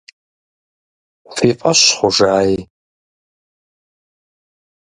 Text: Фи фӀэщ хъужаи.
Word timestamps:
Фи 1.35 1.49
фӀэщ 1.59 1.79
хъужаи. 1.97 2.53